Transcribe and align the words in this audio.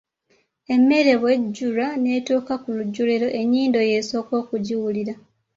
Emmere 0.73 1.11
bw'ejjulwa 1.21 1.87
n'etuuka 2.01 2.53
ku 2.63 2.69
lujjuliro, 2.77 3.27
ennyindo 3.41 3.79
y'esooka 3.89 4.33
okugiwulira. 4.41 5.13